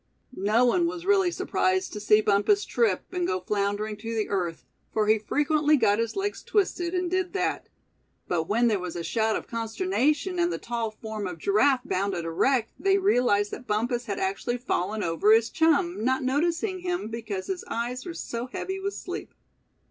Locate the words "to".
1.93-1.99, 3.97-4.15